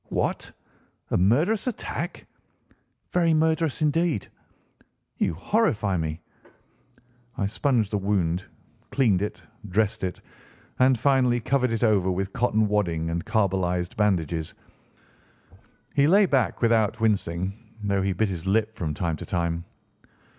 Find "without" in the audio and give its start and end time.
16.63-16.99